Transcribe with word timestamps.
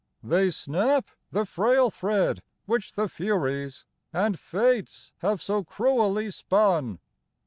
They 0.23 0.49
snap 0.49 1.11
the 1.29 1.45
frail 1.45 1.91
thread 1.91 2.41
which 2.65 2.95
the 2.95 3.07
Furies 3.07 3.85
And 4.11 4.39
Fates 4.39 5.13
have 5.19 5.43
so 5.43 5.63
cruelly 5.63 6.31
spun. 6.31 6.97